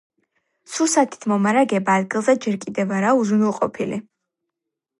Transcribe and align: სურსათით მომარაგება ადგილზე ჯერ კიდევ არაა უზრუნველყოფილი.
სურსათით 0.75 1.27
მომარაგება 1.31 1.97
ადგილზე 2.03 2.35
ჯერ 2.47 2.57
კიდევ 2.65 2.97
არაა 3.01 3.21
უზრუნველყოფილი. 3.21 4.01